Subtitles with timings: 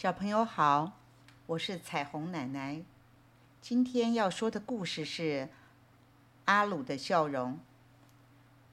[0.00, 0.92] 小朋友好，
[1.44, 2.80] 我是彩虹奶奶。
[3.60, 5.50] 今天要说的故事是
[6.46, 7.58] 阿鲁的笑容。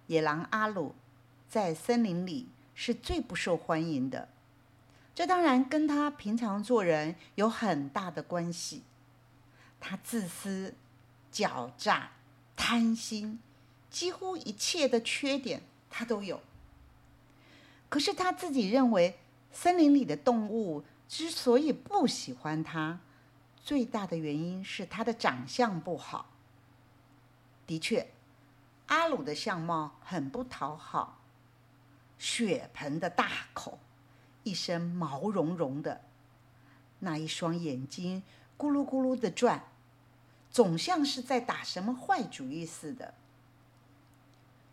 [0.06, 0.96] 野狼阿鲁
[1.50, 4.30] 在森林里是最不受欢迎的，
[5.14, 8.84] 这当然跟他平常做人有很大的关系。
[9.82, 10.76] 他自私、
[11.30, 12.12] 狡诈、
[12.56, 13.42] 贪心，
[13.90, 16.40] 几乎一切的缺点他都有。
[17.90, 19.20] 可是他自己认为，
[19.52, 20.86] 森林里的动物。
[21.08, 23.00] 之所以不喜欢他，
[23.64, 26.30] 最大的原因是他的长相不好。
[27.66, 28.12] 的确，
[28.88, 31.20] 阿鲁的相貌很不讨好，
[32.18, 33.80] 血盆的大口，
[34.44, 36.02] 一身毛茸茸的，
[37.00, 38.24] 那一双眼睛
[38.58, 39.64] 咕噜咕噜的转，
[40.52, 43.14] 总像是在打什么坏主意似的。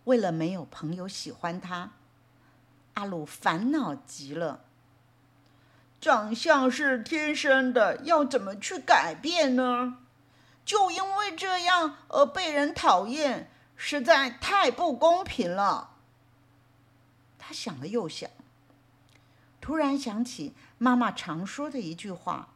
[0.05, 1.93] 为了没有朋友喜欢他，
[2.95, 4.65] 阿鲁烦恼极了。
[6.05, 10.01] 长相是天生的，要怎么去改变呢？
[10.63, 15.97] 就因为这样而被人讨厌，实在太不公平了。
[17.39, 18.29] 他想了又想，
[19.63, 22.51] 突然想起妈妈常说的一句话：“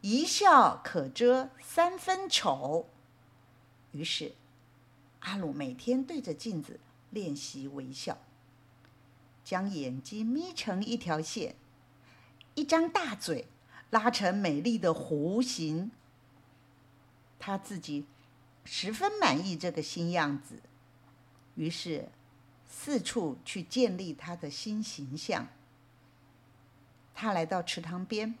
[0.00, 2.88] 一笑可遮三分丑。”
[3.90, 4.36] 于是，
[5.18, 6.78] 阿鲁每天对着镜子
[7.10, 8.18] 练习微笑，
[9.42, 11.56] 将眼睛眯成一条线。
[12.54, 13.46] 一张大嘴
[13.90, 15.90] 拉成美丽的弧形，
[17.38, 18.06] 他自己
[18.64, 20.60] 十分满意这个新样子，
[21.54, 22.08] 于是
[22.68, 25.48] 四处去建立他的新形象。
[27.14, 28.34] 他来到池塘边，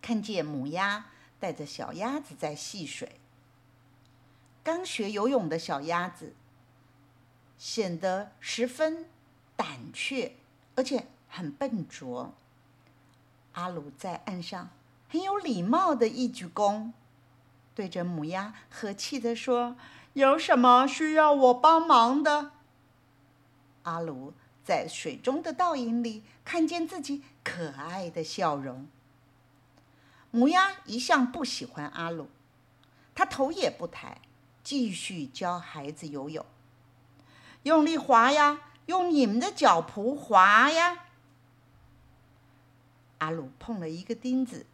[0.00, 1.06] 看见母鸭
[1.40, 3.18] 带着小鸭子在戏水。
[4.62, 6.34] 刚学游泳的小鸭子
[7.58, 9.06] 显得十分
[9.56, 10.36] 胆怯，
[10.76, 12.32] 而且很笨拙。
[13.52, 14.70] 阿鲁在岸上
[15.08, 16.92] 很有礼貌的一鞠躬，
[17.74, 19.76] 对着母鸭和气的说
[20.14, 22.52] ：“有什么需要我帮忙的？”
[23.84, 24.32] 阿鲁
[24.64, 28.86] 在水中的倒影里看见自己可爱的笑容。
[30.30, 32.28] 母鸭一向不喜欢阿鲁，
[33.14, 34.18] 它头也不抬，
[34.64, 36.46] 继续教孩子游泳
[37.64, 41.04] ：“用力划呀，用你们的脚蹼划呀。”
[43.22, 44.66] 阿鲁碰了一个钉子，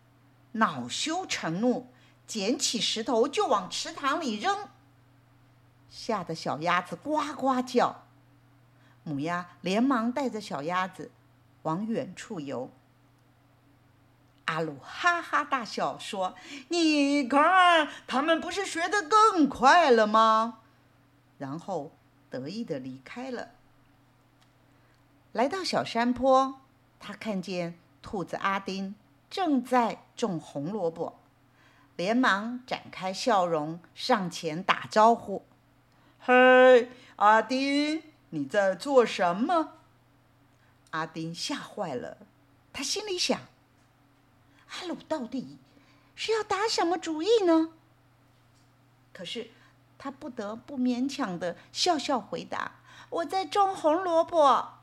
[0.53, 1.93] 恼羞成怒，
[2.27, 4.69] 捡起石头就往池塘里扔，
[5.91, 8.07] 吓得小鸭子呱呱叫。
[9.05, 11.11] 母鸭连忙带着小鸭子
[11.65, 12.71] 往远处游。
[14.47, 16.35] 阿鲁哈哈大笑说
[16.69, 20.61] ：“你看，他们不是学得更快了吗？”
[21.37, 21.93] 然后
[22.31, 23.51] 得意的离开了。
[25.33, 26.63] 来到小山坡，
[26.99, 27.79] 他看见。
[28.09, 28.95] 兔子阿丁
[29.29, 31.19] 正在种红萝卜，
[31.95, 35.45] 连忙展开笑容上前打招呼
[36.19, 39.75] ：“嘿，阿丁，你在做什么？”
[40.89, 42.17] 阿丁吓坏了，
[42.73, 43.39] 他心里想
[44.73, 45.59] ：“阿鲁到底
[46.15, 47.75] 是要打什么主意呢？”
[49.13, 49.51] 可是
[49.99, 52.73] 他不得不勉强的笑笑回答
[53.11, 54.77] ：“我在种红萝卜。”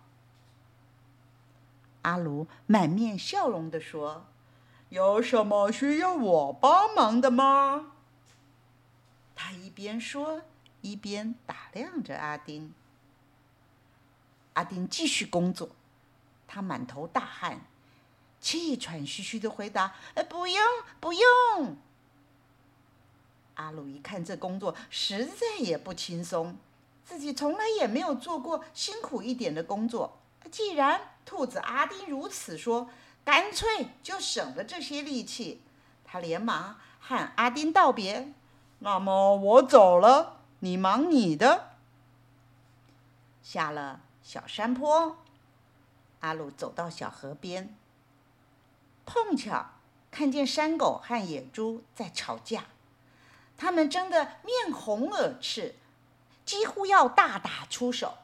[2.06, 4.28] 阿鲁满面笑容地说
[4.90, 7.94] ：“有什么需要我帮忙的吗？”
[9.36, 10.44] 他一边说，
[10.82, 12.72] 一边打量着阿丁。
[14.54, 15.70] 阿丁继续工作，
[16.48, 17.62] 他满头大汗，
[18.40, 20.64] 气喘吁吁的回答：“呃，不用，
[21.00, 21.76] 不用。”
[23.56, 26.56] 阿鲁一看这工作实在也不轻松，
[27.04, 30.20] 自己从来也没有做过辛苦一点的工作。
[30.52, 32.90] 既然兔子阿丁如此说，
[33.24, 35.62] 干脆就省了这些力气。
[36.04, 38.32] 他连忙和阿丁道别
[38.80, 41.72] ：“那么我走了，你忙你的。”
[43.42, 45.18] 下了小山坡，
[46.22, 47.76] 阿鲁走到小河边，
[49.06, 49.72] 碰巧
[50.09, 52.66] 看见山狗和野猪在吵架，
[53.58, 55.76] 他们争得面红耳赤，
[56.46, 58.18] 几乎要大打出手。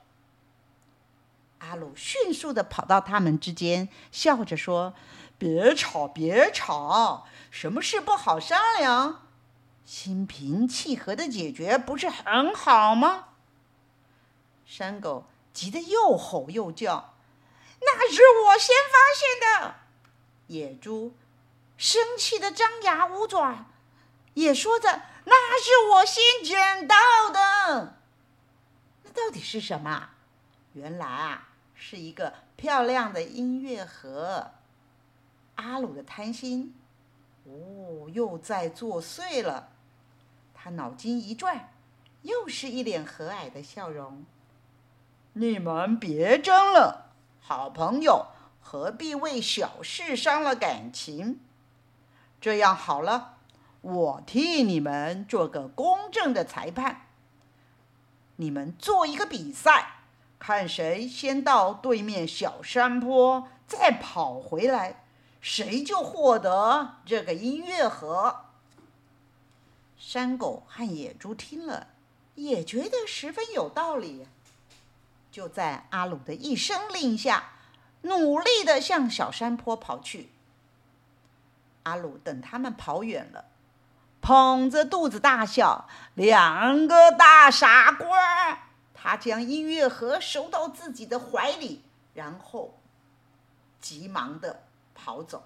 [1.62, 4.96] 阿鲁迅速的跑到他们之间，笑着说
[5.38, 9.28] ：“别吵，别吵，什么事不好商量？
[9.86, 13.30] 心平气和的解决不是很好吗？”
[14.66, 17.14] 山狗急得又吼又叫
[17.82, 19.76] ：“那是我先发现的！”
[20.48, 21.16] 野猪
[21.78, 23.66] 生气的张牙舞爪，
[24.34, 26.96] 也说着：“那是我先捡到
[27.32, 27.98] 的。”
[29.04, 30.10] 那到底是什么？
[30.74, 31.50] 原来啊！
[31.84, 34.52] 是一个漂亮的音乐盒。
[35.56, 36.76] 阿鲁的贪心，
[37.46, 39.70] 哦，又在作祟了。
[40.54, 41.72] 他脑筋一转，
[42.22, 44.24] 又是一脸和蔼的笑容。
[45.34, 48.28] 你们别争了，好朋友
[48.62, 51.40] 何必为小事伤了感情？
[52.40, 53.38] 这样好了，
[53.82, 57.08] 我替你们做个公正的裁判。
[58.36, 60.01] 你们做一个比赛，
[60.42, 65.04] 看谁先到对面小山坡，再跑回来，
[65.40, 68.46] 谁就获得这个音乐盒。
[70.00, 71.86] 山狗和野猪听了，
[72.34, 74.26] 也觉得十分有道理。
[75.32, 77.52] 就在阿鲁的一声令下，
[78.02, 80.32] 努力地向小山坡跑去。
[81.84, 83.46] 阿鲁等他们跑远了，
[84.22, 88.61] 捧着肚子大笑：“两个大傻瓜！”
[89.04, 91.82] 他将音乐盒收到自己的怀里，
[92.14, 92.78] 然后
[93.80, 94.62] 急忙地
[94.94, 95.44] 跑走。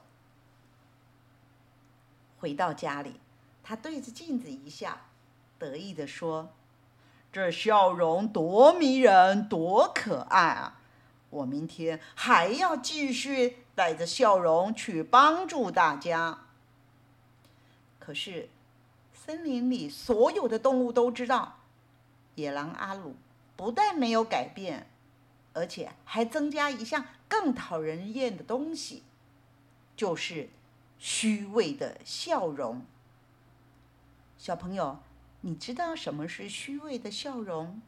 [2.38, 3.22] 回到家里。
[3.68, 4.96] 他对着镜子一笑，
[5.57, 6.54] 得意地说
[7.34, 10.80] ：“这笑容多迷人，多可爱啊！
[11.31, 16.42] 我明天还要继续带着笑容去帮助大家。”
[17.98, 18.50] 可是，
[19.16, 21.57] 森林里所有的动物都知道，
[22.36, 23.16] 野狼阿鲁
[23.56, 24.88] 不但没有改变，
[25.54, 29.04] 而且还增加一项更讨人厌的东西，
[29.96, 30.50] 就是
[31.00, 32.86] 虚伪的笑容。
[34.38, 35.00] 小朋友，
[35.42, 37.81] 你知道什么是虚伪的笑容？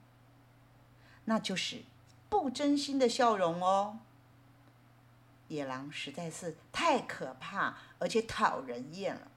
[1.25, 1.81] 那就是
[2.29, 3.99] 不真心的笑容哦。
[5.49, 9.31] 野狼实在是太可怕，而且讨人厌了，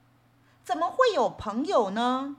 [0.63, 2.37] 怎么会有朋友呢？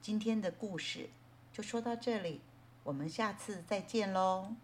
[0.00, 1.08] 今天的故事
[1.54, 2.40] 就说到这里，
[2.82, 4.56] 我们下次再见喽。